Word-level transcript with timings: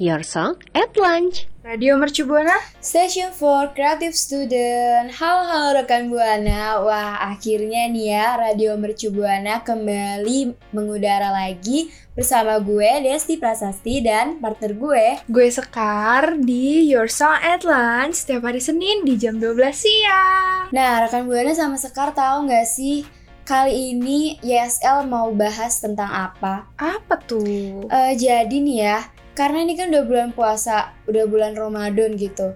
Your 0.00 0.24
Song 0.24 0.56
at 0.72 0.96
Lunch. 0.96 1.44
Radio 1.60 2.00
Mercu 2.00 2.24
Buana 2.24 2.56
Station 2.80 3.36
for 3.36 3.68
Creative 3.76 4.16
Student 4.16 5.12
Halo 5.12 5.44
halo 5.44 5.76
rekan 5.76 6.08
Buana 6.08 6.80
Wah 6.80 7.20
akhirnya 7.20 7.84
nih 7.84 8.16
ya 8.16 8.40
Radio 8.40 8.80
Mercu 8.80 9.12
Buana 9.12 9.60
kembali 9.60 10.56
mengudara 10.72 11.28
lagi 11.28 11.92
Bersama 12.16 12.56
gue 12.64 13.04
Desti 13.04 13.36
Prasasti 13.36 14.00
dan 14.00 14.40
partner 14.40 14.72
gue 14.72 15.20
Gue 15.28 15.52
Sekar 15.52 16.40
di 16.40 16.88
Your 16.88 17.12
Song 17.12 17.36
at 17.36 17.60
Lunch 17.68 18.24
Setiap 18.24 18.48
hari 18.48 18.64
Senin 18.64 19.04
di 19.04 19.20
jam 19.20 19.36
12 19.36 19.52
siang 19.76 20.72
Nah 20.72 21.04
rekan 21.04 21.28
Buana 21.28 21.52
sama 21.52 21.76
Sekar 21.76 22.16
tahu 22.16 22.48
nggak 22.48 22.64
sih 22.64 23.04
Kali 23.44 23.92
ini 23.92 24.40
YSL 24.40 25.10
mau 25.10 25.28
bahas 25.34 25.82
tentang 25.82 26.06
apa? 26.06 26.70
Apa 26.78 27.18
tuh? 27.18 27.82
Eh, 27.90 28.14
jadi 28.14 28.46
nih 28.46 28.78
ya 28.78 28.98
Karena 29.40 29.64
ini 29.64 29.72
kan 29.72 29.88
udah 29.88 30.04
bulan 30.04 30.28
puasa 30.36 30.92
Udah 31.08 31.24
bulan 31.24 31.56
Ramadan 31.56 32.12
gitu 32.20 32.52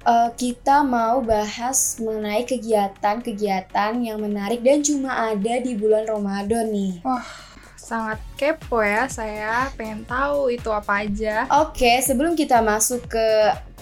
Eh, 0.00 0.30
kita 0.32 0.80
mau 0.80 1.20
bahas 1.20 2.00
mengenai 2.00 2.48
kegiatan-kegiatan 2.48 4.00
yang 4.00 4.16
menarik 4.16 4.64
dan 4.64 4.80
cuma 4.80 5.12
ada 5.28 5.60
di 5.60 5.76
bulan 5.76 6.08
Ramadan 6.08 6.72
nih. 6.72 7.04
Sangat 7.76 8.16
kepo 8.40 8.80
ya 8.80 9.04
saya 9.12 9.68
pengen 9.76 10.06
tahu 10.08 10.54
itu 10.54 10.70
apa 10.70 11.04
aja 11.04 11.44
Oke, 11.52 12.00
sebelum 12.00 12.32
kita 12.32 12.64
masuk 12.64 13.12
ke 13.12 13.28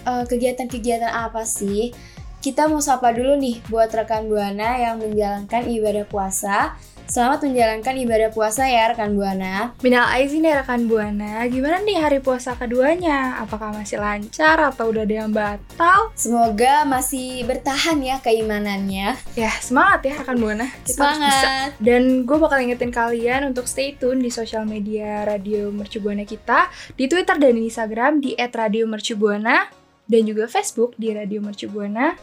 eh, 0.03 0.25
kegiatan-kegiatan 0.26 1.06
apa 1.06 1.47
sih, 1.47 1.94
kita 2.42 2.66
mau 2.66 2.82
sapa 2.82 3.15
dulu 3.15 3.38
nih 3.38 3.62
buat 3.70 3.94
rekan 3.94 4.26
Buana 4.26 4.75
yang 4.75 4.98
menjalankan 4.98 5.70
ibadah 5.70 6.03
puasa. 6.03 6.75
Selamat 7.08 7.41
menjalankan 7.41 7.96
ibadah 8.04 8.28
puasa 8.28 8.69
ya 8.69 8.92
rekan 8.92 9.16
Buana. 9.16 9.72
Minal 9.80 10.12
aizin 10.12 10.44
ya 10.44 10.60
rekan 10.60 10.84
Buana 10.84 11.41
Gimana 11.48 11.80
nih 11.80 11.96
hari 11.96 12.20
puasa 12.20 12.52
keduanya? 12.52 13.41
Apakah 13.41 13.72
masih 13.72 13.96
lancar 13.96 14.60
atau 14.60 14.92
udah 14.92 15.08
ada 15.08 15.24
yang 15.24 15.32
batal? 15.32 16.12
Semoga 16.12 16.84
masih 16.84 17.48
bertahan 17.48 17.97
ya 18.04 18.20
keimanannya. 18.20 19.16
Ya 19.32 19.48
semangat 19.64 20.04
ya 20.04 20.20
rekan 20.20 20.36
Buana 20.36 20.68
Kita 20.84 21.00
harus 21.00 21.16
bisa 21.24 21.41
Semangat. 21.41 21.70
Dan 21.80 22.28
gue 22.28 22.36
bakal 22.36 22.60
ingetin 22.60 22.92
kalian 22.92 23.41
untuk 23.48 23.64
stay 23.64 23.97
tune 23.97 24.20
di 24.20 24.28
sosial 24.28 24.68
media 24.68 25.24
Radio 25.24 25.72
Mercu 25.72 26.04
Buana 26.04 26.28
kita 26.28 26.68
Di 26.92 27.08
Twitter 27.08 27.41
dan 27.41 27.56
Instagram 27.56 28.20
di 28.20 28.36
@radiomercubuana 28.36 29.78
Dan 30.08 30.24
juga 30.24 30.48
Facebook 30.48 30.96
di 30.96 31.12
Radio 31.12 31.44
Mercu 31.44 31.69
Buana 31.69 32.16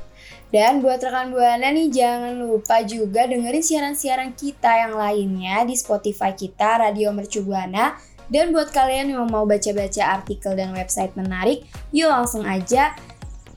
Dan 0.49 0.81
buat 0.81 1.05
rekan 1.05 1.29
Buana 1.29 1.69
nih 1.69 1.93
jangan 1.93 2.33
lupa 2.41 2.81
juga 2.81 3.29
dengerin 3.29 3.61
siaran-siaran 3.61 4.33
kita 4.33 4.89
yang 4.89 4.97
lainnya 4.97 5.61
di 5.69 5.77
Spotify 5.77 6.33
kita 6.33 6.81
Radio 6.81 7.13
Mercu 7.13 7.45
Buana. 7.45 7.93
Dan 8.25 8.49
buat 8.49 8.73
kalian 8.73 9.13
yang 9.13 9.29
mau 9.29 9.45
baca-baca 9.45 10.17
artikel 10.17 10.57
dan 10.57 10.73
website 10.73 11.13
menarik, 11.13 11.61
yuk 11.93 12.09
langsung 12.09 12.41
aja 12.41 12.97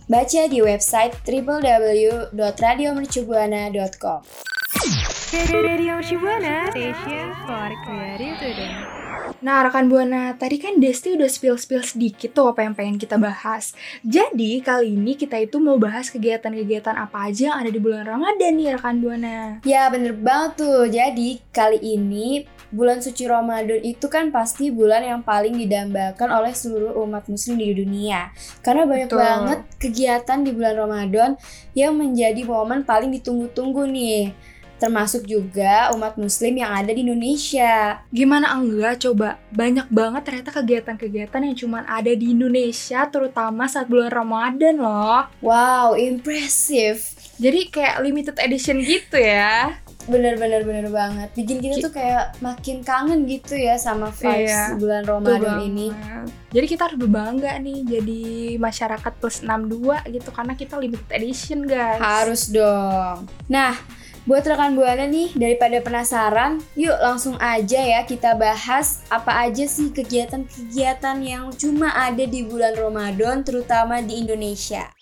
baca 0.09 0.49
di 0.49 0.61
website 0.61 1.13
www.radiomercubuana.com. 1.25 4.21
Nah 9.39 9.63
rekan 9.63 9.87
Buana, 9.87 10.35
tadi 10.35 10.59
kan 10.59 10.83
Desti 10.83 11.15
udah 11.15 11.31
spill-spill 11.31 11.87
sedikit 11.87 12.35
tuh 12.35 12.51
apa 12.51 12.67
yang 12.67 12.75
pengen 12.75 12.99
kita 12.99 13.15
bahas. 13.23 13.71
Jadi 14.03 14.59
kali 14.59 14.99
ini 14.99 15.15
kita 15.15 15.39
itu 15.39 15.63
mau 15.63 15.79
bahas 15.79 16.11
kegiatan-kegiatan 16.11 16.99
apa 16.99 17.31
aja 17.31 17.55
yang 17.55 17.57
ada 17.63 17.71
di 17.71 17.79
bulan 17.79 18.03
Ramadan 18.03 18.59
nih 18.59 18.75
rekan 18.75 18.99
Buana. 18.99 19.63
Ya 19.63 19.87
bener 19.95 20.19
banget 20.19 20.59
tuh, 20.59 20.91
jadi 20.91 21.39
kali 21.55 21.79
ini 21.79 22.51
bulan 22.75 22.99
suci 22.99 23.25
Ramadan 23.31 23.81
itu 23.81 24.11
kan 24.11 24.29
pasti 24.35 24.75
bulan 24.75 25.07
yang 25.07 25.21
paling 25.23 25.57
didambakan 25.57 26.29
oleh 26.35 26.53
seluruh 26.53 26.99
umat 27.07 27.31
muslim 27.31 27.63
di 27.63 27.73
dunia. 27.79 28.35
Karena 28.61 28.85
banyak 28.91 29.09
Betul. 29.09 29.23
banget 29.23 29.61
kegiatan 29.79 30.39
di 30.43 30.51
bulan 30.51 30.75
Ramadan 30.77 31.31
yang 31.79 31.95
menjadi 31.95 32.43
momen 32.43 32.83
paling 32.83 33.15
ditunggu-tunggu 33.15 33.87
nih 33.87 34.35
Termasuk 34.79 35.27
juga 35.27 35.91
umat 35.95 36.15
muslim 36.15 36.55
yang 36.59 36.71
ada 36.71 36.91
di 36.95 37.03
Indonesia. 37.03 38.03
Gimana 38.15 38.55
enggak? 38.55 39.03
Coba, 39.03 39.43
banyak 39.51 39.91
banget 39.91 40.23
ternyata 40.23 40.51
kegiatan-kegiatan 40.55 41.41
yang 41.43 41.57
cuma 41.59 41.83
ada 41.85 42.11
di 42.15 42.31
Indonesia 42.33 43.07
terutama 43.11 43.67
saat 43.67 43.91
bulan 43.91 44.11
Ramadan 44.11 44.79
loh. 44.79 45.27
Wow, 45.43 45.99
impressive. 45.99 47.03
Jadi 47.39 47.71
kayak 47.71 48.03
limited 48.03 48.37
edition 48.39 48.83
gitu 48.83 49.19
ya? 49.19 49.79
Bener-bener 50.09 50.65
bener 50.65 50.89
banget. 50.89 51.29
Bikin 51.37 51.61
kita 51.61 51.77
tuh 51.85 51.93
kayak 51.93 52.41
makin 52.41 52.81
kangen 52.81 53.29
gitu 53.29 53.55
ya 53.55 53.77
sama 53.77 54.09
vibes 54.09 54.49
Iya, 54.49 54.81
bulan 54.81 55.05
Ramadan 55.05 55.61
ini. 55.69 55.93
Jadi 56.49 56.67
kita 56.67 56.89
harus 56.89 56.97
berbangga 56.97 57.61
nih 57.61 57.85
jadi 57.85 58.23
masyarakat 58.57 59.13
plus 59.21 59.45
62 59.45 60.01
gitu 60.09 60.29
karena 60.33 60.57
kita 60.57 60.81
limited 60.81 61.09
edition 61.13 61.69
guys. 61.69 62.01
Harus 62.01 62.49
dong. 62.49 63.29
Nah, 63.53 63.77
buat 64.29 64.45
rekan 64.45 64.77
Buana 64.77 65.09
nih, 65.09 65.33
daripada 65.33 65.81
penasaran, 65.81 66.61
yuk 66.77 66.93
langsung 67.01 67.41
aja 67.41 67.81
ya 67.81 68.05
kita 68.05 68.37
bahas 68.37 69.01
apa 69.09 69.49
aja 69.49 69.65
sih 69.65 69.89
kegiatan-kegiatan 69.89 71.17
yang 71.25 71.49
cuma 71.57 71.89
ada 71.97 72.29
di 72.29 72.45
bulan 72.45 72.77
Ramadan, 72.77 73.41
terutama 73.41 74.05
di 74.05 74.21
Indonesia. 74.21 74.93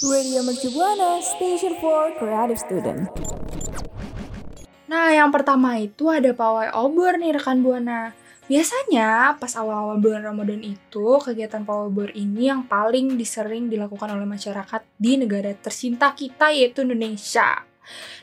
Radio 0.00 0.40
Mercu 0.40 0.72
Buana, 0.72 1.20
Station 1.20 1.76
for 1.84 2.16
Creative 2.16 2.56
Student. 2.56 3.12
Nah, 4.88 5.12
yang 5.12 5.28
pertama 5.28 5.76
itu 5.76 6.08
ada 6.08 6.32
pawai 6.32 6.72
obor 6.72 7.20
nih 7.20 7.36
rekan 7.36 7.60
Buana. 7.60 8.16
Biasanya 8.48 9.36
pas 9.36 9.52
awal-awal 9.52 10.00
bulan 10.00 10.24
Ramadan 10.24 10.64
itu, 10.64 11.20
kegiatan 11.20 11.68
pawai 11.68 11.92
obor 11.92 12.08
ini 12.16 12.48
yang 12.48 12.64
paling 12.64 13.20
disering 13.20 13.68
dilakukan 13.68 14.16
oleh 14.16 14.24
masyarakat 14.24 14.80
di 14.96 15.20
negara 15.20 15.52
tercinta 15.60 16.16
kita 16.16 16.56
yaitu 16.56 16.88
Indonesia. 16.88 17.68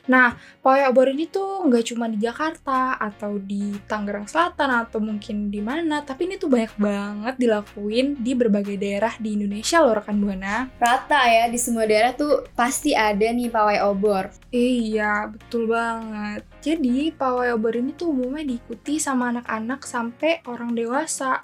Nah, 0.08 0.34
pawai 0.64 0.88
obor 0.88 1.12
ini 1.12 1.28
tuh 1.28 1.66
nggak 1.68 1.92
cuma 1.92 2.10
di 2.10 2.18
Jakarta 2.18 2.98
atau 2.98 3.38
di 3.38 3.76
Tangerang 3.86 4.26
Selatan 4.26 4.70
atau 4.86 4.98
mungkin 4.98 5.52
di 5.52 5.62
mana, 5.62 6.02
tapi 6.02 6.26
ini 6.26 6.40
tuh 6.40 6.50
banyak 6.50 6.74
banget 6.80 7.34
dilakuin 7.36 8.18
di 8.18 8.32
berbagai 8.34 8.74
daerah 8.80 9.14
di 9.20 9.38
Indonesia 9.38 9.78
loh 9.84 9.94
rekan 9.94 10.18
Buana. 10.18 10.66
Rata 10.80 11.30
ya, 11.30 11.46
di 11.46 11.58
semua 11.60 11.84
daerah 11.86 12.16
tuh 12.16 12.48
pasti 12.56 12.96
ada 12.96 13.28
nih 13.30 13.52
pawai 13.52 13.78
obor. 13.86 14.32
Iya, 14.50 15.30
betul 15.30 15.70
banget. 15.70 16.42
Jadi, 16.60 17.14
pawai 17.14 17.54
obor 17.54 17.78
ini 17.78 17.94
tuh 17.94 18.10
umumnya 18.10 18.42
diikuti 18.42 18.98
sama 18.98 19.30
anak-anak 19.30 19.86
sampai 19.86 20.42
orang 20.48 20.74
dewasa. 20.74 21.40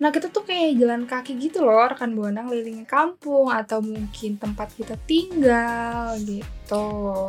Nah 0.00 0.08
kita 0.08 0.32
tuh 0.32 0.48
kayak 0.48 0.80
jalan 0.80 1.04
kaki 1.04 1.36
gitu 1.36 1.60
loh 1.60 1.84
rekan 1.84 2.16
buana 2.16 2.40
ngelilingin 2.48 2.88
kampung 2.88 3.52
atau 3.52 3.84
mungkin 3.84 4.40
tempat 4.40 4.72
kita 4.72 4.96
tinggal 5.04 6.16
gitu. 6.24 6.84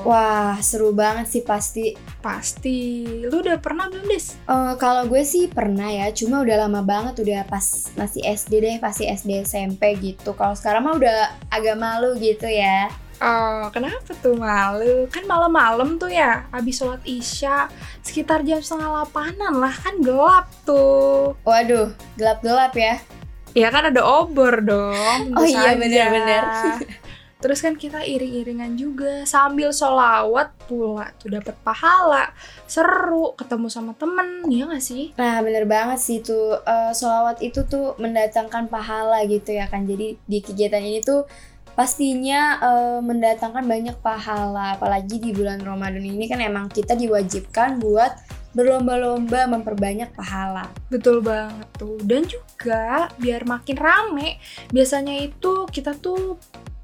Wah, 0.08 0.56
seru 0.64 0.96
banget 0.96 1.28
sih 1.28 1.44
pasti. 1.44 1.92
Pasti. 2.24 3.04
Lu 3.28 3.44
udah 3.44 3.60
pernah 3.60 3.92
belum 3.92 4.08
Des? 4.08 4.40
Eh, 4.48 4.74
kalau 4.80 5.04
gue 5.12 5.20
sih 5.28 5.52
pernah 5.52 5.92
ya, 5.92 6.16
cuma 6.16 6.40
udah 6.40 6.64
lama 6.64 6.80
banget 6.80 7.20
udah 7.20 7.44
pas 7.44 7.92
masih 8.00 8.24
SD 8.24 8.64
deh, 8.64 8.78
pasti 8.80 9.04
SD 9.04 9.44
SMP 9.44 10.00
gitu. 10.00 10.32
Kalau 10.32 10.56
sekarang 10.56 10.88
mah 10.88 10.96
udah 10.96 11.18
agak 11.52 11.76
malu 11.76 12.16
gitu 12.24 12.48
ya. 12.48 12.88
Oh, 13.22 13.70
kenapa 13.70 14.18
tuh 14.18 14.34
malu? 14.34 15.06
Kan 15.14 15.30
malam-malam 15.30 16.02
tuh 16.02 16.10
ya, 16.10 16.50
habis 16.50 16.82
sholat 16.82 17.06
isya, 17.06 17.70
sekitar 18.02 18.42
jam 18.42 18.58
setengah 18.58 18.90
delapanan 18.90 19.62
lah, 19.62 19.70
kan 19.78 20.02
gelap 20.02 20.50
tuh. 20.66 21.38
Waduh, 21.46 21.94
gelap-gelap 22.18 22.74
ya. 22.74 22.98
Ya 23.54 23.70
kan 23.70 23.94
ada 23.94 24.02
obor 24.02 24.66
dong. 24.66 25.38
Oh 25.38 25.46
iya, 25.46 25.78
bener-bener. 25.78 26.44
Terus 27.42 27.58
kan 27.58 27.74
kita 27.74 28.06
iring-iringan 28.06 28.78
juga 28.78 29.26
sambil 29.26 29.74
sholawat 29.74 30.54
pula 30.70 31.10
tuh 31.18 31.34
dapat 31.34 31.58
pahala, 31.66 32.30
seru, 32.70 33.34
ketemu 33.34 33.66
sama 33.66 33.98
temen, 33.98 34.46
ya 34.46 34.70
gak 34.70 34.86
sih? 34.86 35.10
Nah, 35.18 35.42
bener 35.42 35.66
banget 35.66 35.98
sih 35.98 36.22
tuh 36.22 36.62
eh, 36.62 36.94
sholawat 36.94 37.42
itu 37.42 37.66
tuh 37.66 37.98
mendatangkan 37.98 38.70
pahala 38.70 39.26
gitu 39.26 39.58
ya 39.58 39.66
kan. 39.66 39.90
Jadi 39.90 40.22
di 40.22 40.40
kegiatan 40.42 40.86
ini 40.86 41.02
tuh 41.02 41.26
pastinya 41.82 42.62
eh, 42.62 43.00
mendatangkan 43.02 43.66
banyak 43.66 43.98
pahala. 44.06 44.78
Apalagi 44.78 45.18
di 45.18 45.34
bulan 45.34 45.58
Ramadan 45.66 46.06
ini 46.06 46.30
kan 46.30 46.38
emang 46.38 46.70
kita 46.70 46.94
diwajibkan 46.94 47.82
buat 47.82 48.14
berlomba-lomba 48.54 49.50
memperbanyak 49.50 50.14
pahala. 50.14 50.70
Betul 50.94 51.26
banget 51.26 51.66
tuh. 51.82 51.98
Dan 52.06 52.30
juga 52.30 53.10
biar 53.18 53.50
makin 53.50 53.78
rame, 53.82 54.38
biasanya 54.70 55.26
itu 55.26 55.66
kita 55.74 55.98
tuh 55.98 56.38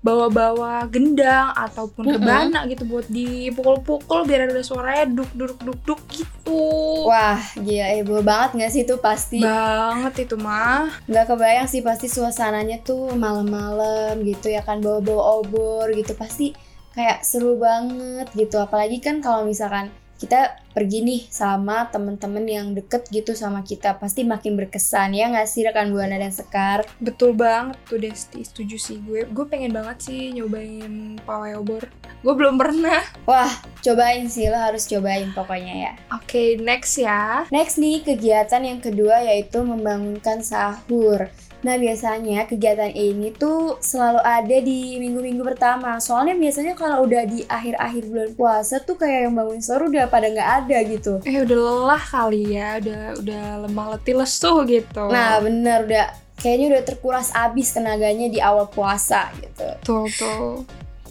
bawa-bawa 0.07 0.87
gendang 0.87 1.51
ataupun 1.51 2.07
Mm-mm. 2.07 2.15
kebana 2.23 2.63
gitu 2.71 2.87
buat 2.87 3.03
dipukul-pukul 3.11 4.23
biar 4.23 4.47
ada 4.47 4.63
suaranya 4.63 5.11
duk 5.11 5.27
duk 5.35 5.59
duk 5.59 5.79
duk 5.83 6.01
gitu. 6.07 6.63
Wah, 7.03 7.35
gila 7.59 7.87
heboh 7.91 8.23
banget 8.23 8.49
gak 8.63 8.71
sih 8.71 8.83
tuh 8.87 9.03
pasti? 9.03 9.43
Banget 9.43 10.23
itu 10.23 10.39
mah. 10.39 10.87
Nggak 11.11 11.35
kebayang 11.35 11.67
sih 11.67 11.83
pasti 11.83 12.07
suasananya 12.07 12.79
tuh 12.87 13.11
malam-malam 13.19 14.23
gitu 14.23 14.47
ya 14.47 14.63
kan 14.63 14.79
bawa-bawa 14.79 15.43
obor 15.43 15.91
gitu 15.91 16.15
pasti 16.15 16.55
kayak 16.95 17.21
seru 17.21 17.59
banget 17.59 18.31
gitu 18.33 18.57
apalagi 18.57 18.97
kan 18.97 19.21
kalau 19.21 19.45
misalkan 19.45 19.91
kita 20.17 20.57
pergi 20.73 21.01
nih 21.01 21.21
sama 21.29 21.89
temen-temen 21.89 22.45
yang 22.45 22.67
deket 22.73 23.09
gitu 23.09 23.33
sama 23.33 23.65
kita 23.65 23.97
pasti 23.97 24.21
makin 24.21 24.53
berkesan 24.53 25.17
ya 25.17 25.29
nggak 25.29 25.49
sih 25.49 25.65
rekan 25.65 25.89
buana 25.89 26.17
dan 26.21 26.33
sekar 26.33 26.85
Betul 26.97 27.37
banget 27.37 27.77
tuh 27.85 28.01
Desti, 28.01 28.41
setuju 28.41 28.77
sih 28.77 28.97
gue. 29.05 29.29
Gue 29.29 29.45
pengen 29.45 29.73
banget 29.73 30.09
sih 30.09 30.33
nyobain 30.33 31.15
pawai 31.23 31.55
obor. 31.55 31.85
Gue 32.25 32.33
belum 32.33 32.57
pernah. 32.57 33.05
wah 33.29 33.49
cobain 33.85 34.25
sih 34.27 34.49
lo 34.49 34.57
harus 34.57 34.89
cobain 34.89 35.29
pokoknya 35.31 35.75
ya 35.87 35.93
Oke, 36.17 36.57
next 36.57 36.97
ya. 36.97 37.45
Next 37.53 37.77
nih, 37.77 38.01
kegiatan 38.03 38.63
yang 38.63 38.79
kedua 38.81 39.21
yaitu 39.23 39.61
membangunkan 39.61 40.41
sahur. 40.41 41.29
Nah, 41.67 41.75
biasanya 41.75 42.47
kegiatan 42.47 42.95
ini 42.95 43.35
tuh 43.35 43.75
selalu 43.83 44.23
ada 44.23 44.57
di 44.63 44.95
minggu-minggu 45.03 45.43
pertama. 45.43 45.99
Soalnya 45.99 46.39
biasanya 46.39 46.79
kalau 46.79 47.03
udah 47.03 47.27
di 47.27 47.43
akhir-akhir 47.43 48.07
bulan 48.07 48.31
puasa 48.39 48.79
tuh 48.79 48.95
kayak 48.95 49.27
yang 49.27 49.35
bangun 49.35 49.59
sahur 49.59 49.91
udah 49.91 50.07
pada 50.07 50.31
nggak 50.31 50.51
ada 50.63 50.77
gitu. 50.87 51.19
Eh 51.27 51.43
udah 51.43 51.57
lelah 51.59 51.99
kali 51.99 52.55
ya, 52.55 52.79
udah 52.79 53.01
udah 53.19 53.43
lemah 53.67 53.87
letih 53.99 54.15
lesu 54.15 54.63
gitu. 54.63 55.11
Nah, 55.11 55.43
bener 55.43 55.83
udah 55.83 56.05
kayaknya 56.39 56.79
udah 56.79 56.83
terkuras 56.87 57.35
abis 57.35 57.75
tenaganya 57.75 58.31
di 58.31 58.39
awal 58.39 58.71
puasa 58.71 59.27
gitu. 59.43 59.67
tuh 59.83 60.07
tuh. 60.15 60.63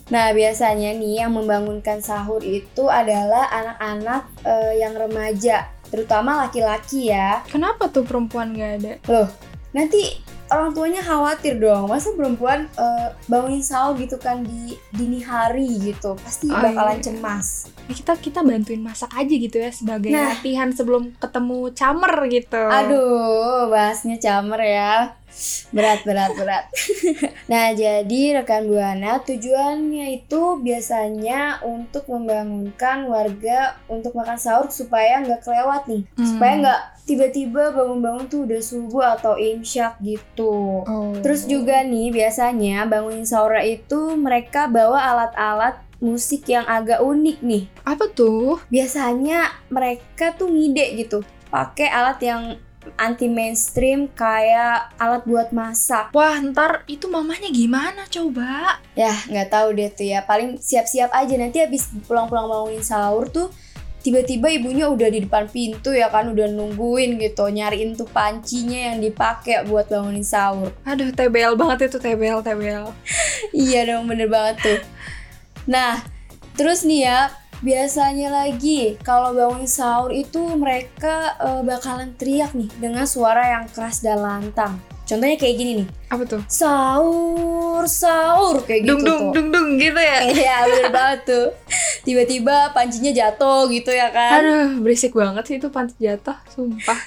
Nah, 0.09 0.33
biasanya 0.33 0.97
nih 0.97 1.21
yang 1.21 1.37
membangunkan 1.37 2.01
sahur 2.01 2.41
itu 2.41 2.89
adalah 2.89 3.53
anak-anak 3.53 4.23
eh, 4.41 4.73
yang 4.81 4.97
remaja, 4.97 5.69
terutama 5.93 6.49
laki-laki 6.49 7.13
ya. 7.13 7.45
Kenapa 7.45 7.93
tuh 7.93 8.09
perempuan 8.09 8.57
gak 8.57 8.73
ada? 8.81 8.93
Loh, 9.11 9.29
nanti 9.77 10.26
orang 10.49 10.71
tuanya 10.71 11.01
khawatir 11.01 11.57
dong. 11.57 11.87
Masa 11.87 12.13
perempuan 12.13 12.69
eh, 12.73 13.09
bangunin 13.27 13.61
sahur 13.61 13.95
gitu 13.95 14.17
kan 14.17 14.41
di 14.41 14.75
dini 14.91 15.21
hari 15.21 15.67
gitu. 15.83 16.15
Pasti 16.17 16.47
Oh, 16.47 16.57
bakalan 16.57 16.99
iya. 16.99 17.05
cemas. 17.05 17.69
Ya, 17.87 17.95
kita 17.95 18.13
kita 18.17 18.41
bantuin 18.41 18.81
masak 18.81 19.11
aja 19.13 19.31
gitu 19.31 19.57
ya 19.57 19.71
sebagai 19.71 20.11
Nah. 20.11 20.35
latihan 20.35 20.71
sebelum 20.71 21.15
ketemu 21.15 21.71
camer 21.73 22.15
gitu. 22.29 22.63
Aduh, 22.63 23.69
bahasnya 23.69 24.17
camer 24.17 24.61
ya. 24.63 24.93
Berat, 25.69 26.01
berat, 26.09 26.33
berat. 26.33 26.65
nah, 27.53 27.69
jadi 27.77 28.41
rekan 28.41 28.65
Buana 28.65 29.21
tujuannya 29.21 30.25
itu 30.25 30.43
biasanya 30.65 31.61
untuk 31.61 32.09
membangunkan 32.09 33.05
warga 33.05 33.77
untuk 33.87 34.17
makan 34.17 34.41
sahur 34.41 34.73
supaya 34.73 35.21
nggak 35.21 35.45
kelewat 35.45 35.85
nih. 35.91 36.03
Hmm. 36.17 36.27
Supaya 36.27 36.53
nggak 36.65 36.83
tiba-tiba 37.07 37.77
bangun-bangun 37.77 38.27
tuh 38.27 38.41
udah 38.49 38.61
subuh 38.65 39.05
atau 39.21 39.37
imsyak 39.37 40.01
gitu. 40.01 40.83
Oh. 40.89 41.13
Terus 41.21 41.45
juga 41.45 41.85
nih 41.85 42.11
biasanya 42.11 42.89
bangunin 42.89 43.29
sahur 43.29 43.61
itu 43.61 44.17
mereka 44.17 44.67
bawa 44.67 45.15
alat-alat 45.15 45.87
musik 46.01 46.49
yang 46.49 46.65
agak 46.69 47.01
unik 47.01 47.39
nih. 47.41 47.65
apa 47.85 48.05
tuh? 48.13 48.61
Biasanya 48.69 49.49
mereka 49.73 50.37
tuh 50.37 50.53
ngide 50.53 50.93
gitu, 51.01 51.25
pakai 51.49 51.89
alat 51.89 52.19
yang 52.21 52.43
anti 52.95 53.27
mainstream 53.27 54.07
kayak 54.15 54.95
alat 54.97 55.27
buat 55.27 55.51
masak. 55.51 56.15
Wah 56.15 56.39
ntar 56.39 56.87
itu 56.87 57.11
mamanya 57.11 57.51
gimana 57.51 58.07
coba? 58.07 58.79
Ya 58.95 59.13
nggak 59.27 59.51
tahu 59.51 59.69
deh 59.75 59.91
tuh 59.91 60.07
ya. 60.07 60.23
Paling 60.23 60.63
siap-siap 60.63 61.11
aja 61.11 61.35
nanti 61.35 61.59
habis 61.59 61.91
pulang-pulang 62.07 62.47
bangunin 62.47 62.87
sahur 62.87 63.27
tuh 63.27 63.51
tiba-tiba 64.07 64.47
ibunya 64.55 64.87
udah 64.87 65.11
di 65.11 65.27
depan 65.27 65.51
pintu 65.51 65.91
ya 65.91 66.07
kan 66.07 66.31
udah 66.31 66.47
nungguin 66.47 67.19
gitu 67.19 67.51
nyariin 67.51 67.99
tuh 67.99 68.07
pancinya 68.07 68.95
yang 68.95 69.03
dipakai 69.03 69.67
buat 69.67 69.91
bangunin 69.91 70.23
sahur. 70.23 70.71
Aduh 70.87 71.11
TBL 71.11 71.59
banget 71.59 71.91
itu 71.91 71.99
TBL 71.99 72.47
TBL. 72.47 72.87
iya 73.67 73.83
dong 73.83 74.07
bener 74.07 74.31
banget 74.31 74.57
tuh. 74.63 74.79
Nah, 75.67 75.99
terus 76.55 76.87
nih 76.87 77.11
ya, 77.11 77.35
biasanya 77.61 78.29
lagi 78.29 79.01
kalau 79.01 79.33
bangun 79.33 79.65
sahur 79.65 80.11
itu 80.11 80.39
mereka 80.55 81.33
eh, 81.37 81.63
bakalan 81.63 82.13
teriak 82.15 82.53
nih 82.53 82.69
dengan 82.77 83.05
suara 83.05 83.57
yang 83.57 83.67
keras 83.67 84.01
dan 84.01 84.21
lantang. 84.21 84.77
Contohnya 85.07 85.39
kayak 85.39 85.55
gini 85.55 85.73
nih, 85.79 85.89
Apa 86.11 86.27
tuh? 86.27 86.43
sahur, 86.51 87.87
sahur 87.87 88.59
kayak 88.63 88.83
Dung 88.85 88.99
gitu 88.99 89.07
dung 89.07 89.23
tuh. 89.23 89.33
dung 89.33 89.49
dung 89.55 89.69
gitu 89.79 90.01
ya. 90.01 90.19
Iya 90.35 90.57
bener 90.67 90.91
banget 90.91 91.21
tuh. 91.25 91.47
Tiba-tiba 92.03 92.75
pancinya 92.75 93.11
jatuh 93.11 93.67
gitu 93.69 93.91
ya 93.91 94.11
kan. 94.11 94.43
Aduh, 94.43 94.83
berisik 94.83 95.15
banget 95.15 95.47
sih 95.47 95.57
itu 95.57 95.71
panti 95.71 95.95
jatuh, 96.01 96.35
sumpah. 96.51 96.99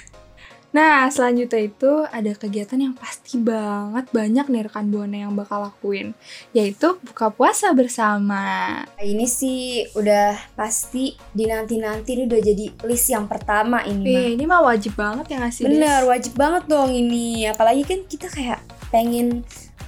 Nah, 0.70 1.10
selanjutnya 1.10 1.66
itu 1.66 1.92
ada 2.06 2.32
kegiatan 2.38 2.78
yang 2.78 2.94
pasti 2.94 3.42
banget 3.42 4.06
banyak 4.14 4.46
nih 4.46 4.62
rekan 4.70 4.94
Buana 4.94 5.18
yang 5.26 5.34
bakal 5.34 5.66
lakuin, 5.66 6.14
yaitu 6.54 6.94
buka 7.02 7.34
puasa 7.34 7.74
bersama. 7.74 8.86
Ini 9.02 9.26
sih 9.26 9.90
udah 9.98 10.38
pasti 10.54 11.18
dinanti-nanti 11.34 12.14
ini 12.14 12.24
udah 12.30 12.42
jadi 12.42 12.66
list 12.86 13.10
yang 13.10 13.26
pertama 13.26 13.82
ini 13.82 14.06
mah. 14.06 14.22
Eh, 14.22 14.30
ini 14.38 14.44
mah 14.46 14.62
wajib 14.62 14.94
banget 14.94 15.26
ya 15.34 15.38
ngasih 15.42 15.64
Bener, 15.66 16.02
wajib 16.06 16.34
banget 16.38 16.64
dong 16.70 16.94
ini. 16.94 17.50
Apalagi 17.50 17.84
kan 17.90 18.00
kita 18.06 18.30
kayak 18.30 18.62
pengen 18.94 19.42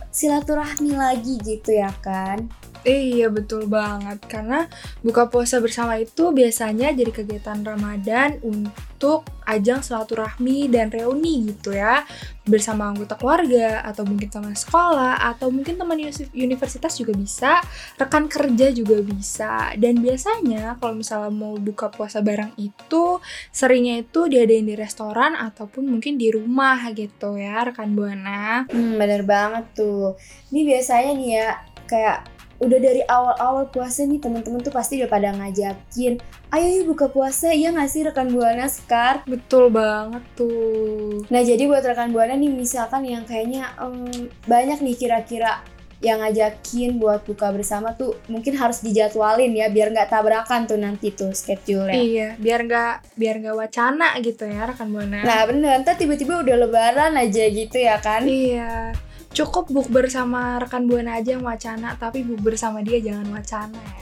silaturahmi 0.09 0.97
lagi 0.97 1.37
gitu 1.45 1.77
ya 1.77 1.93
kan. 2.01 2.49
Iya 2.81 3.29
betul 3.29 3.69
banget. 3.69 4.17
Karena 4.25 4.65
buka 5.05 5.29
puasa 5.29 5.61
bersama 5.61 6.01
itu 6.01 6.33
biasanya 6.33 6.89
jadi 6.93 7.11
kegiatan 7.13 7.61
Ramadan 7.61 8.41
untuk 8.41 9.25
ajang 9.45 9.81
silaturahmi 9.85 10.69
dan 10.69 10.89
reuni 10.89 11.53
gitu 11.53 11.77
ya. 11.77 12.01
Bersama 12.41 12.89
anggota 12.89 13.13
keluarga 13.21 13.85
atau 13.85 14.01
mungkin 14.01 14.33
teman 14.33 14.57
sekolah 14.57 15.21
atau 15.29 15.53
mungkin 15.53 15.77
teman 15.77 15.93
uni- 16.01 16.33
universitas 16.33 16.97
juga 16.97 17.13
bisa 17.13 17.61
rekan 18.01 18.25
kerja 18.25 18.73
juga 18.73 18.97
bisa. 19.05 19.77
Dan 19.77 20.01
biasanya 20.01 20.81
kalau 20.81 20.97
misalnya 20.97 21.29
mau 21.29 21.53
buka 21.61 21.93
puasa 21.93 22.25
bareng 22.25 22.57
itu 22.57 23.21
seringnya 23.53 24.01
itu 24.01 24.25
diadain 24.25 24.65
di 24.65 24.73
restoran 24.73 25.37
ataupun 25.37 25.85
mungkin 25.85 26.17
di 26.17 26.33
rumah 26.33 26.81
gitu 26.97 27.37
ya 27.37 27.61
rekan 27.61 27.93
buana. 27.93 28.65
Hmm, 28.73 28.97
bener 28.97 29.21
banget 29.21 29.69
tuh. 29.77 30.17
Ini 30.49 30.65
biasanya 30.65 31.11
nih 31.13 31.29
ya 31.29 31.49
kayak 31.85 32.40
udah 32.61 32.77
dari 32.77 33.01
awal-awal 33.01 33.65
puasa 33.73 34.05
nih 34.05 34.21
temen-temen 34.21 34.61
tuh 34.61 34.69
pasti 34.69 35.01
udah 35.01 35.09
pada 35.09 35.33
ngajakin 35.33 36.21
ayo 36.51 36.67
yuk 36.83 36.93
buka 36.93 37.07
puasa. 37.09 37.49
Iya 37.49 37.71
nggak 37.73 37.89
sih 37.89 38.03
rekan 38.05 38.29
buana 38.29 38.67
sekar? 38.67 39.23
Betul 39.25 39.71
banget 39.71 40.21
tuh. 40.35 41.23
Nah 41.31 41.41
jadi 41.41 41.63
buat 41.65 41.81
rekan 41.81 42.11
buana 42.11 42.35
nih 42.35 42.51
misalkan 42.51 43.07
yang 43.07 43.23
kayaknya 43.25 43.71
em, 43.79 44.29
banyak 44.45 44.83
nih 44.83 44.95
kira-kira 44.99 45.63
yang 46.01 46.17
ngajakin 46.17 46.97
buat 46.97 47.21
buka 47.29 47.53
bersama 47.53 47.93
tuh 47.93 48.17
mungkin 48.25 48.57
harus 48.57 48.81
dijadwalin 48.81 49.53
ya 49.53 49.69
biar 49.69 49.93
nggak 49.93 50.09
tabrakan 50.09 50.65
tuh 50.65 50.81
nanti 50.81 51.13
tuh 51.13 51.29
schedule 51.29 51.93
Iya, 51.93 52.41
biar 52.41 52.65
nggak 52.65 52.93
biar 53.21 53.35
nggak 53.37 53.53
wacana 53.53 54.17
gitu 54.17 54.49
ya 54.49 54.65
rekan 54.65 54.89
buana. 54.89 55.21
Nah 55.21 55.45
bener, 55.45 55.85
ntar 55.85 56.01
tiba-tiba 56.01 56.41
udah 56.41 56.55
lebaran 56.57 57.13
aja 57.21 57.45
gitu 57.47 57.77
ya 57.77 58.01
kan? 58.01 58.25
Iya, 58.25 58.97
cukup 59.31 59.71
bukber 59.71 60.11
sama 60.11 60.59
rekan 60.59 60.87
buana 60.87 61.19
aja 61.19 61.39
yang 61.39 61.43
wacana, 61.43 61.95
tapi 61.95 62.23
bukber 62.23 62.59
sama 62.59 62.83
dia 62.83 62.99
jangan 62.99 63.27
wacana 63.31 63.79
ya. 63.79 63.95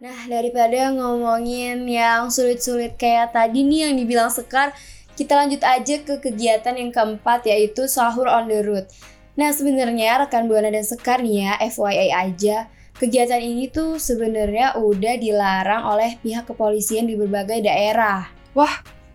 Nah, 0.00 0.18
daripada 0.26 0.90
ngomongin 0.96 1.84
yang 1.84 2.32
sulit-sulit 2.32 2.96
kayak 2.96 3.36
tadi 3.36 3.60
nih 3.62 3.88
yang 3.88 3.94
dibilang 4.00 4.32
Sekar, 4.32 4.72
kita 5.12 5.36
lanjut 5.36 5.60
aja 5.60 6.00
ke 6.00 6.16
kegiatan 6.18 6.72
yang 6.72 6.88
keempat 6.88 7.44
yaitu 7.44 7.84
sahur 7.84 8.24
on 8.24 8.48
the 8.48 8.64
road. 8.64 8.88
Nah, 9.36 9.52
sebenarnya 9.52 10.24
rekan 10.24 10.48
Buana 10.48 10.72
dan 10.72 10.82
Sekar 10.82 11.20
nih 11.20 11.44
ya, 11.44 11.52
FYI 11.60 12.08
aja, 12.16 12.56
kegiatan 12.96 13.40
ini 13.44 13.68
tuh 13.68 14.00
sebenarnya 14.00 14.80
udah 14.80 15.14
dilarang 15.20 15.84
oleh 15.84 16.16
pihak 16.24 16.48
kepolisian 16.48 17.04
di 17.04 17.14
berbagai 17.14 17.60
daerah. 17.60 18.26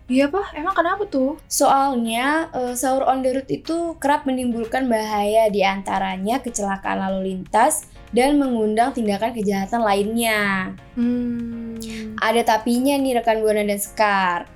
Iya 0.06 0.30
pak, 0.30 0.54
emang 0.54 0.70
kenapa 0.70 1.02
tuh? 1.10 1.34
Soalnya 1.50 2.46
eh, 2.54 2.78
sahur 2.78 3.02
on 3.10 3.26
the 3.26 3.34
road 3.34 3.48
itu 3.50 3.98
kerap 3.98 4.22
menimbulkan 4.22 4.86
bahaya 4.86 5.50
di 5.50 5.66
antaranya 5.66 6.38
kecelakaan 6.38 7.02
lalu 7.02 7.34
lintas 7.34 7.90
dan 8.14 8.38
mengundang 8.38 8.94
tindakan 8.94 9.34
kejahatan 9.34 9.82
lainnya. 9.82 10.70
Hmm, 10.94 11.74
Ada 12.22 12.46
tapinya 12.46 12.94
nih 12.94 13.18
rekan 13.18 13.42
Buana 13.42 13.66
dan 13.66 13.82
Sekar. 13.82 14.46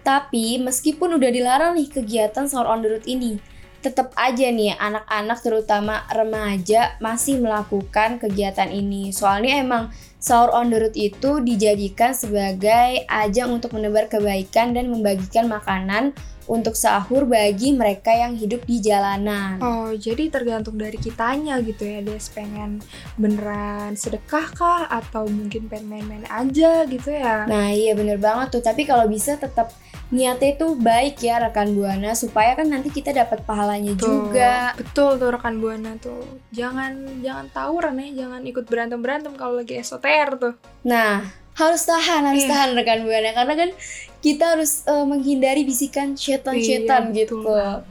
Tapi 0.00 0.64
meskipun 0.64 1.20
udah 1.20 1.28
dilarang 1.28 1.76
nih 1.76 1.88
kegiatan 1.92 2.48
sahur 2.48 2.72
on 2.72 2.80
the 2.80 2.96
road 2.96 3.04
ini, 3.04 3.36
tetap 3.84 4.08
aja 4.16 4.48
nih 4.48 4.72
anak-anak 4.72 5.38
terutama 5.44 6.08
remaja 6.08 6.96
masih 7.04 7.44
melakukan 7.44 8.16
kegiatan 8.16 8.72
ini. 8.72 9.12
Soalnya 9.12 9.60
emang 9.60 9.92
sahur 10.24 10.48
on 10.56 10.72
the 10.72 10.80
road 10.80 10.96
itu 10.96 11.44
dijadikan 11.44 12.16
sebagai 12.16 13.04
ajang 13.12 13.60
untuk 13.60 13.76
menebar 13.76 14.08
kebaikan 14.08 14.72
dan 14.72 14.88
membagikan 14.88 15.52
makanan 15.52 16.16
untuk 16.48 16.72
sahur 16.76 17.28
bagi 17.28 17.76
mereka 17.76 18.08
yang 18.08 18.32
hidup 18.32 18.64
di 18.64 18.80
jalanan. 18.80 19.60
Oh, 19.60 19.92
jadi 19.92 20.32
tergantung 20.32 20.80
dari 20.80 20.96
kitanya 20.96 21.60
gitu 21.60 21.84
ya, 21.84 22.00
Des 22.00 22.24
pengen 22.32 22.80
beneran 23.20 23.96
sedekah 23.96 24.48
kah 24.56 24.88
atau 24.88 25.28
mungkin 25.28 25.68
pengen 25.68 25.92
main-main 25.92 26.24
aja 26.28 26.88
gitu 26.88 27.12
ya. 27.12 27.44
Nah 27.44 27.72
iya 27.72 27.92
bener 27.92 28.16
banget 28.16 28.60
tuh, 28.60 28.62
tapi 28.64 28.88
kalau 28.88 29.04
bisa 29.04 29.36
tetap 29.36 29.72
niatnya 30.12 30.56
itu 30.56 30.76
baik 30.76 31.16
ya 31.20 31.40
rekan 31.40 31.72
Buana 31.72 32.12
supaya 32.12 32.52
kan 32.52 32.68
nanti 32.68 32.92
kita 32.92 33.12
dapat 33.12 33.40
pahalanya 33.44 33.96
Tuh, 33.96 34.28
juga. 34.28 34.76
Betul 34.76 35.16
tuh 35.16 35.30
rekan 35.32 35.56
buana 35.62 35.96
tuh. 35.96 36.24
Jangan 36.52 37.22
jangan 37.24 37.46
tawuran 37.50 37.96
ya, 38.00 38.24
jangan 38.26 38.40
ikut 38.44 38.64
berantem 38.68 39.00
berantem 39.00 39.32
kalau 39.34 39.60
lagi 39.60 39.80
SOTR 39.80 40.28
tuh. 40.36 40.54
Nah 40.84 41.24
harus 41.54 41.86
tahan, 41.86 42.34
harus 42.34 42.44
Iya. 42.44 42.50
tahan 42.50 42.70
rekan 42.74 43.00
Buana 43.06 43.30
karena 43.32 43.54
kan 43.54 43.70
kita 44.18 44.44
harus 44.56 44.82
eh, 44.84 45.04
menghindari 45.06 45.62
bisikan 45.62 46.18
setan-setan 46.18 47.14
Iya, 47.14 47.24
gitu. 47.24 47.44
betul. 47.44 47.84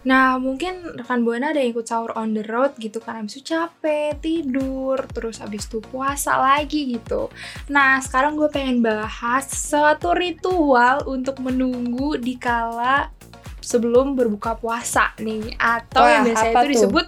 Nah, 0.00 0.40
mungkin 0.40 0.96
rekan 0.96 1.20
Buana 1.28 1.52
ada 1.52 1.60
yang 1.60 1.76
ikut 1.76 1.84
sahur 1.84 2.16
on 2.16 2.32
the 2.32 2.40
road 2.48 2.72
gitu 2.80 3.04
kan 3.04 3.20
habis 3.20 3.36
itu 3.36 3.52
capek, 3.52 4.16
tidur, 4.24 4.96
terus 5.12 5.44
habis 5.44 5.68
itu 5.68 5.84
puasa 5.84 6.40
lagi 6.40 6.96
gitu. 6.96 7.28
Nah, 7.68 8.00
sekarang 8.00 8.32
gue 8.40 8.48
pengen 8.48 8.80
bahas 8.80 9.44
suatu 9.52 10.16
ritual 10.16 11.04
untuk 11.04 11.44
menunggu 11.44 12.16
di 12.16 12.40
kala 12.40 13.12
sebelum 13.60 14.16
berbuka 14.16 14.56
puasa 14.56 15.12
nih 15.20 15.52
atau 15.60 16.00
Wah, 16.00 16.10
yang 16.10 16.24
biasa 16.32 16.44
apa 16.48 16.64
itu 16.64 16.64
tuh? 16.64 16.72
disebut 16.72 17.06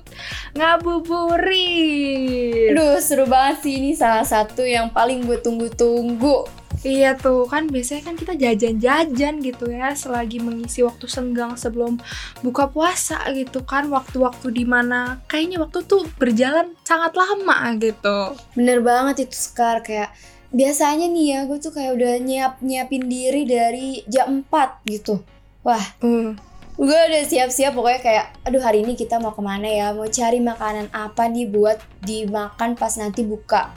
ngabuburit. 1.32 2.70
Aduh 2.76 3.00
seru 3.00 3.24
banget 3.24 3.64
sih 3.64 3.80
ini 3.80 3.96
salah 3.96 4.22
satu 4.22 4.62
yang 4.62 4.92
paling 4.92 5.24
gue 5.24 5.40
tunggu-tunggu. 5.40 6.61
Iya 6.82 7.14
tuh 7.14 7.46
kan 7.46 7.70
biasanya 7.70 8.10
kan 8.10 8.18
kita 8.18 8.34
jajan-jajan 8.34 9.38
gitu 9.38 9.70
ya 9.70 9.94
selagi 9.94 10.42
mengisi 10.42 10.82
waktu 10.82 11.06
senggang 11.06 11.54
sebelum 11.54 12.02
buka 12.42 12.66
puasa 12.74 13.22
gitu 13.38 13.62
kan 13.62 13.86
waktu-waktu 13.86 14.50
di 14.50 14.66
mana 14.66 15.22
kayaknya 15.30 15.62
waktu 15.62 15.86
tuh 15.86 16.02
berjalan 16.18 16.74
sangat 16.82 17.14
lama 17.14 17.78
gitu. 17.78 18.34
Bener 18.58 18.82
banget 18.82 19.30
itu 19.30 19.36
Sekar 19.38 19.86
kayak 19.86 20.10
biasanya 20.50 21.06
nih 21.06 21.26
ya 21.30 21.38
gue 21.46 21.58
tuh 21.62 21.70
kayak 21.70 21.94
udah 21.94 22.12
nyiap 22.18 22.54
nyiapin 22.58 23.06
diri 23.06 23.46
dari 23.46 24.02
jam 24.10 24.42
4 24.42 24.82
gitu. 24.90 25.22
Wah 25.62 25.86
Hmm. 26.02 26.34
gue 26.72 26.98
udah 26.98 27.22
siap-siap 27.28 27.78
pokoknya 27.78 28.00
kayak 28.02 28.26
aduh 28.42 28.58
hari 28.58 28.82
ini 28.82 28.98
kita 28.98 29.20
mau 29.22 29.30
ke 29.36 29.44
mana 29.44 29.68
ya 29.68 29.94
mau 29.94 30.08
cari 30.08 30.40
makanan 30.42 30.90
apa 30.90 31.28
nih 31.30 31.46
buat 31.46 31.78
dimakan 32.02 32.74
pas 32.74 32.96
nanti 32.98 33.22
buka 33.22 33.70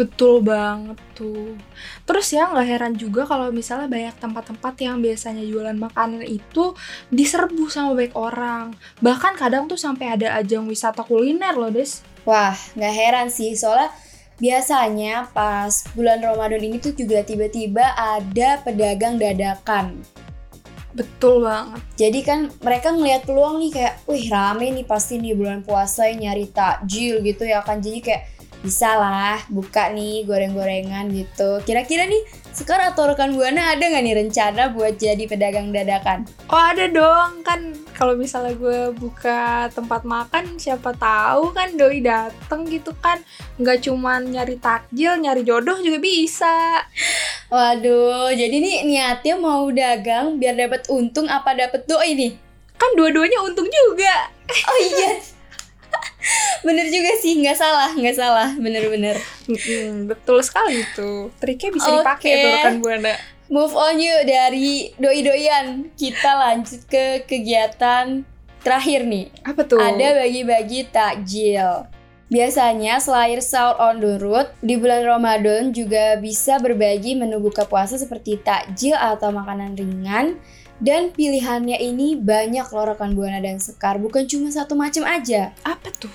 Betul 0.00 0.40
banget 0.40 0.96
tuh. 1.12 1.60
Terus 2.08 2.32
ya 2.32 2.48
nggak 2.48 2.64
heran 2.72 2.94
juga 2.96 3.28
kalau 3.28 3.52
misalnya 3.52 3.84
banyak 3.84 4.16
tempat-tempat 4.16 4.72
yang 4.80 4.96
biasanya 5.04 5.44
jualan 5.44 5.76
makanan 5.76 6.24
itu 6.24 6.72
diserbu 7.12 7.68
sama 7.68 7.92
banyak 7.92 8.16
orang. 8.16 8.72
Bahkan 9.04 9.36
kadang 9.36 9.68
tuh 9.68 9.76
sampai 9.76 10.16
ada 10.16 10.40
ajang 10.40 10.64
wisata 10.64 11.04
kuliner 11.04 11.52
loh, 11.52 11.68
Des. 11.68 12.00
wah 12.24 12.56
nggak 12.76 12.94
heran 12.96 13.28
sih 13.32 13.56
soalnya 13.56 13.92
biasanya 14.40 15.28
pas 15.36 15.84
bulan 15.92 16.20
Ramadan 16.20 16.60
ini 16.64 16.80
tuh 16.80 16.96
juga 16.96 17.20
tiba-tiba 17.24 17.92
ada 17.96 18.60
pedagang 18.64 19.20
dadakan 19.20 20.00
Betul 20.90 21.46
banget. 21.46 21.80
jadi 21.94 22.20
kan 22.26 22.40
mereka 22.64 22.90
ngelihat 22.90 23.22
peluang 23.22 23.62
nih 23.62 23.70
kayak 23.70 23.94
wih 24.10 24.26
rame 24.26 24.74
nih 24.74 24.86
pasti 24.88 25.22
nih 25.22 25.38
bulan 25.38 25.62
puasa 25.62 26.08
nyari 26.10 26.50
takjil 26.50 27.22
gitu 27.22 27.46
ya 27.46 27.62
kan 27.62 27.78
jadi 27.78 28.00
kayak 28.02 28.22
bisa 28.60 28.92
lah 28.96 29.40
buka 29.48 29.88
nih 29.92 30.28
goreng-gorengan 30.28 31.08
gitu. 31.12 31.60
Kira-kira 31.64 32.04
nih 32.04 32.22
sekarang 32.52 32.92
atau 32.92 33.08
rekan 33.08 33.32
buana 33.32 33.72
ada 33.72 33.80
nggak 33.80 34.04
nih 34.04 34.16
rencana 34.20 34.62
buat 34.72 35.00
jadi 35.00 35.24
pedagang 35.24 35.72
dadakan? 35.72 36.28
Oh 36.52 36.60
ada 36.60 36.88
dong. 36.88 37.40
Kan 37.40 37.72
kalau 37.96 38.16
misalnya 38.16 38.56
gue 38.56 38.92
buka 38.96 39.72
tempat 39.72 40.04
makan 40.04 40.60
siapa 40.60 40.92
tahu 40.96 41.56
kan 41.56 41.76
doi 41.76 42.04
dateng 42.04 42.68
gitu 42.68 42.92
kan. 43.00 43.20
Nggak 43.56 43.88
cuman 43.88 44.28
nyari 44.28 44.60
takjil 44.60 45.16
nyari 45.20 45.42
jodoh 45.42 45.80
juga 45.80 45.98
bisa. 46.00 46.84
Waduh, 47.50 48.30
jadi 48.36 48.56
nih 48.56 48.76
niatnya 48.86 49.34
mau 49.40 49.66
dagang 49.72 50.38
biar 50.38 50.54
dapat 50.54 50.86
untung 50.92 51.26
apa 51.26 51.56
dapat 51.56 51.88
doi 51.88 52.12
nih? 52.14 52.32
kan 52.80 52.90
dua-duanya 52.96 53.44
untung 53.44 53.68
juga. 53.68 54.32
Oh 54.48 54.78
iya. 54.80 55.20
bener 56.66 56.86
juga 56.92 57.12
sih, 57.20 57.40
nggak 57.40 57.58
salah, 57.58 57.90
nggak 57.96 58.16
salah, 58.16 58.48
bener-bener. 58.56 59.16
Mm-mm, 59.48 60.06
betul 60.10 60.40
sekali 60.44 60.84
tuh 60.92 61.32
triknya 61.40 61.70
bisa 61.72 61.88
Oke. 61.90 61.96
dipakai 62.02 62.32
tuh 62.36 62.50
rekan 62.54 62.76
buana 62.80 63.14
Move 63.50 63.74
on 63.74 63.98
yuk 63.98 64.30
dari 64.30 64.94
doi-doian. 64.94 65.90
Kita 65.98 66.38
lanjut 66.38 66.86
ke 66.86 67.26
kegiatan 67.26 68.22
terakhir 68.62 69.02
nih. 69.02 69.26
apa 69.42 69.66
tuh 69.66 69.82
Ada 69.82 70.22
bagi-bagi 70.22 70.86
takjil. 70.86 71.90
Biasanya 72.30 73.02
selain 73.02 73.42
sahur 73.42 73.74
on 73.82 73.98
the 73.98 74.22
road, 74.22 74.54
di 74.62 74.78
bulan 74.78 75.02
Ramadan 75.02 75.74
juga 75.74 76.14
bisa 76.22 76.62
berbagi 76.62 77.18
menu 77.18 77.42
buka 77.42 77.66
puasa 77.66 77.98
seperti 77.98 78.38
takjil 78.38 78.94
atau 78.94 79.34
makanan 79.34 79.74
ringan. 79.74 80.38
Dan 80.80 81.12
pilihannya 81.12 81.76
ini 81.76 82.16
banyak 82.16 82.72
loh 82.72 82.88
rekan 82.88 83.12
Buana 83.12 83.36
dan 83.44 83.60
Sekar, 83.60 84.00
bukan 84.00 84.24
cuma 84.24 84.48
satu 84.48 84.72
macam 84.72 85.04
aja. 85.04 85.52
apa 85.60 85.92
tuh 85.92 86.12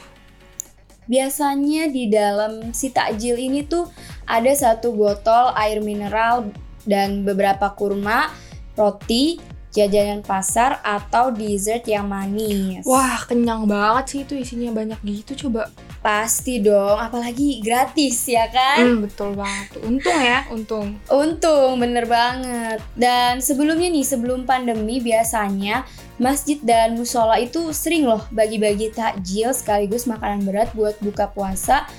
Biasanya 1.06 1.94
di 1.94 2.10
dalam 2.10 2.74
si 2.74 2.90
takjil 2.90 3.38
ini 3.38 3.62
tuh 3.62 3.86
ada 4.26 4.50
satu 4.50 4.90
botol 4.90 5.54
air 5.54 5.78
mineral 5.86 6.50
dan 6.82 7.22
beberapa 7.22 7.70
kurma, 7.78 8.34
roti, 8.74 9.38
jajanan 9.70 10.26
pasar 10.26 10.82
atau 10.82 11.30
dessert 11.30 11.86
yang 11.86 12.08
manis. 12.08 12.82
wah 12.88 13.22
kenyang 13.28 13.68
banget 13.68 14.06
sih 14.08 14.20
itu 14.24 14.34
isinya 14.40 14.72
banyak 14.72 14.98
gitu 15.04 15.46
coba 15.46 15.68
Pasti 16.06 16.62
dong, 16.62 17.02
apalagi 17.02 17.66
gratis 17.66 18.30
ya 18.30 18.46
kan? 18.54 18.78
Hmm, 18.78 19.10
betul 19.10 19.34
banget 19.34 19.82
untung 19.82 20.20
ya 20.22 20.46
untung 20.54 20.88
Untung, 21.10 21.82
bener 21.82 22.06
banget. 22.06 22.78
Dan 22.94 23.42
sebelumnya 23.42 23.90
nih, 23.90 24.06
sebelum 24.06 24.46
pandemi 24.46 25.02
biasanya 25.02 25.82
masjid 26.22 26.62
dan 26.62 26.94
musola 26.94 27.42
itu 27.42 27.74
sering 27.74 28.06
loh 28.06 28.22
bagi-bagi 28.30 28.94
takjil 28.94 29.50
sekaligus 29.50 30.06
makanan 30.06 30.46
berat 30.46 30.70
buat 30.78 30.94
buka 31.02 31.26
puasa 31.34 31.90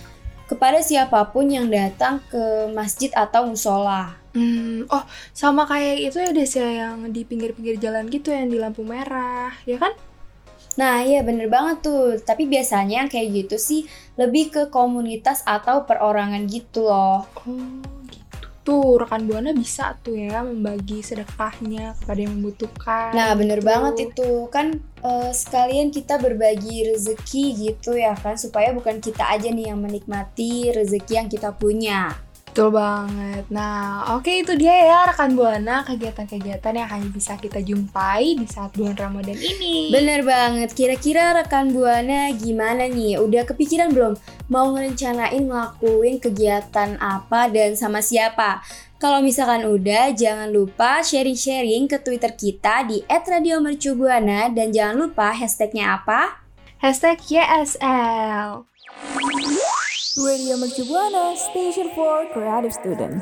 kepada 0.46 0.78
siapa 0.78 1.26
pun 1.34 1.50
yang 1.50 1.66
datang 1.66 2.22
ke 2.30 2.70
masjid 2.70 3.10
atau 3.10 3.50
musola. 3.50 4.14
Hmm, 4.38 4.86
oh 4.86 5.02
sama 5.34 5.66
kayak 5.66 6.14
itu 6.14 6.22
ya 6.22 6.30
Des 6.30 6.52
ya 6.54 6.68
yang 6.86 7.10
di 7.10 7.26
pinggir-pinggir 7.26 7.82
jalan 7.82 8.06
gitu 8.06 8.30
yang 8.30 8.54
di 8.54 8.62
lampu 8.62 8.86
merah, 8.86 9.50
ya 9.66 9.82
kan? 9.82 9.90
Nah 10.76 11.00
iya 11.00 11.24
bener 11.24 11.48
banget 11.48 11.84
tuh, 11.84 12.20
tapi 12.20 12.44
biasanya 12.44 13.04
yang 13.04 13.10
kayak 13.10 13.28
gitu 13.32 13.56
sih 13.56 13.88
lebih 14.20 14.52
ke 14.52 14.62
komunitas 14.68 15.40
atau 15.48 15.88
perorangan 15.88 16.44
gitu 16.48 16.84
loh. 16.88 17.24
Oh 17.44 17.96
gitu. 18.12 18.46
tuh 18.66 18.98
rekan 18.98 19.30
Buana 19.30 19.54
bisa 19.54 19.94
tuh 20.02 20.18
ya 20.18 20.42
membagi 20.42 20.98
sedekahnya 20.98 21.94
kepada 22.02 22.18
yang 22.18 22.34
membutuhkan. 22.34 23.14
Nah, 23.14 23.30
bener 23.38 23.62
gitu. 23.62 23.68
banget 23.70 23.94
itu. 24.10 24.30
Kan 24.50 24.82
eh, 25.06 25.30
sekalian 25.30 25.94
kita 25.94 26.18
berbagi 26.18 26.90
rezeki 26.90 27.44
gitu 27.54 27.94
ya 27.94 28.18
kan 28.18 28.34
supaya 28.34 28.74
bukan 28.74 28.98
kita 28.98 29.22
aja 29.22 29.54
nih 29.54 29.70
yang 29.70 29.78
menikmati 29.78 30.74
rezeki 30.74 31.12
yang 31.14 31.28
kita 31.30 31.54
punya. 31.54 32.25
Betul 32.56 32.72
banget. 32.72 33.44
Nah, 33.52 34.16
oke 34.16 34.32
itu 34.32 34.56
dia 34.56 34.72
ya 34.88 35.12
rekan 35.12 35.36
Buana 35.36 35.84
kegiatan-kegiatan 35.84 36.72
yang 36.72 36.88
hanya 36.88 37.08
bisa 37.12 37.36
kita 37.36 37.60
jumpai 37.60 38.32
di 38.32 38.48
saat 38.48 38.72
bulan 38.72 38.96
Ramadan 38.96 39.36
ini. 39.36 39.92
Bener 39.92 40.24
banget. 40.24 40.72
Kira-kira 40.72 41.36
rekan 41.36 41.76
Buana 41.76 42.32
gimana 42.32 42.88
nih? 42.88 43.20
Udah 43.20 43.44
kepikiran 43.44 43.92
belum 43.92 44.16
mau 44.48 44.72
ngerencanain 44.72 45.44
ngelakuin 45.44 46.16
kegiatan 46.16 46.96
apa 46.96 47.52
dan 47.52 47.76
sama 47.76 48.00
siapa? 48.00 48.64
Kalau 48.96 49.20
misalkan 49.20 49.68
udah, 49.68 50.16
jangan 50.16 50.48
lupa 50.48 51.04
sharing-sharing 51.04 51.84
ke 51.92 52.00
Twitter 52.00 52.32
kita 52.32 52.88
di 52.88 53.04
@radiomercubuana 53.04 54.48
dan 54.48 54.72
jangan 54.72 54.96
lupa 55.04 55.28
hashtagnya 55.28 56.00
apa? 56.00 56.40
Hashtag 56.80 57.20
YSL. 57.20 58.64
Radio 60.16 60.56
Mercu 60.56 60.88
Buana 60.88 61.36
Station 61.36 61.92
for 61.92 62.24
Creative 62.32 62.72
Student. 62.72 63.20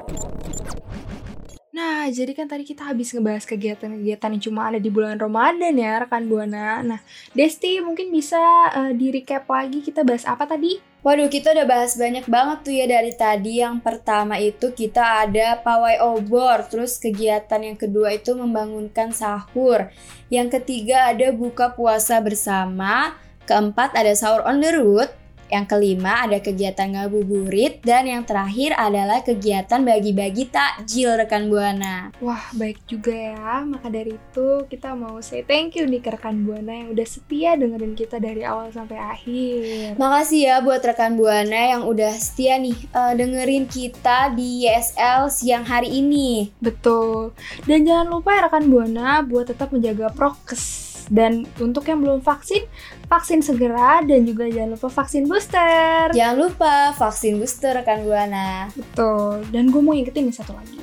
Nah, 1.75 2.07
jadi 2.07 2.31
kan 2.39 2.47
tadi 2.47 2.63
kita 2.63 2.87
habis 2.87 3.11
ngebahas 3.11 3.43
kegiatan-kegiatan 3.51 4.31
yang 4.31 4.43
cuma 4.47 4.71
ada 4.71 4.79
di 4.79 4.95
bulan 4.95 5.19
Ramadan 5.19 5.75
ya, 5.75 6.07
rekan 6.07 6.31
Buana. 6.31 6.87
Nah, 6.87 7.03
Desti 7.35 7.83
mungkin 7.83 8.15
bisa 8.15 8.39
eh, 8.71 8.95
di 8.95 9.11
recap 9.11 9.43
lagi 9.51 9.83
kita 9.83 10.07
bahas 10.07 10.23
apa 10.23 10.47
tadi? 10.47 10.79
Waduh, 11.03 11.27
kita 11.27 11.51
udah 11.59 11.67
bahas 11.67 11.99
banyak 11.99 12.31
banget 12.31 12.59
tuh 12.63 12.75
ya 12.79 12.87
dari 12.87 13.11
tadi. 13.11 13.59
Yang 13.59 13.83
pertama 13.83 14.39
itu 14.39 14.71
kita 14.71 15.27
ada 15.27 15.59
pawai 15.67 15.99
obor, 15.99 16.63
terus 16.71 17.03
kegiatan 17.03 17.59
yang 17.59 17.75
kedua 17.75 18.15
itu 18.15 18.39
membangunkan 18.39 19.11
sahur. 19.11 19.91
Yang 20.31 20.63
ketiga 20.63 21.11
ada 21.11 21.35
buka 21.35 21.75
puasa 21.75 22.23
bersama. 22.23 23.19
Keempat 23.51 23.99
ada 23.99 24.15
sahur 24.15 24.47
on 24.47 24.63
the 24.63 24.71
road. 24.79 25.11
Yang 25.55 25.71
kelima 25.71 26.27
ada 26.27 26.43
kegiatan 26.43 26.91
ngabuburit 26.99 27.79
dan 27.87 28.11
yang 28.11 28.27
terakhir 28.27 28.75
adalah 28.75 29.23
kegiatan 29.23 29.87
bagi-bagi 29.87 30.51
takjil 30.51 31.15
rekan 31.15 31.47
Buana. 31.47 32.11
Wah, 32.19 32.51
baik 32.59 32.83
juga 32.91 33.15
ya. 33.15 33.63
Maka 33.63 33.87
dari 33.87 34.19
itu 34.19 34.67
kita 34.67 34.99
mau 34.99 35.23
say 35.23 35.47
thank 35.47 35.79
you 35.79 35.87
nih 35.87 36.03
ke 36.03 36.11
rekan 36.11 36.43
Buana 36.43 36.75
yang 36.75 36.91
udah 36.91 37.07
setia 37.07 37.55
dengerin 37.55 37.95
kita 37.95 38.19
dari 38.19 38.43
awal 38.43 38.75
sampai 38.75 38.99
akhir. 38.99 39.95
Makasih 39.95 40.41
ya 40.43 40.57
buat 40.59 40.83
rekan 40.83 41.15
Buana 41.15 41.79
yang 41.79 41.87
udah 41.87 42.11
setia 42.19 42.59
nih 42.59 42.75
eh, 42.75 43.13
dengerin 43.15 43.71
kita 43.71 44.35
di 44.35 44.67
YSL 44.67 45.31
siang 45.31 45.63
hari 45.63 46.03
ini. 46.03 46.51
Betul. 46.59 47.31
Dan 47.63 47.87
jangan 47.87 48.11
lupa 48.11 48.35
ya 48.35 48.51
rekan 48.51 48.67
Buana 48.67 49.23
buat 49.23 49.47
tetap 49.47 49.71
menjaga 49.71 50.11
prokes. 50.11 50.94
Dan 51.11 51.45
untuk 51.61 51.85
yang 51.89 52.01
belum 52.01 52.21
vaksin, 52.25 52.65
vaksin 53.09 53.41
segera 53.45 54.01
dan 54.05 54.25
juga 54.25 54.49
jangan 54.49 54.77
lupa 54.77 54.89
vaksin 54.89 55.25
booster. 55.29 56.13
Jangan 56.13 56.37
lupa 56.37 56.93
vaksin 56.97 57.37
booster 57.41 57.77
rekan 57.77 58.05
Buana. 58.05 58.73
Betul. 58.73 59.45
Dan 59.53 59.69
gue 59.69 59.81
mau 59.81 59.93
ngingetin 59.93 60.29
nih 60.29 60.37
satu 60.37 60.57
lagi. 60.57 60.81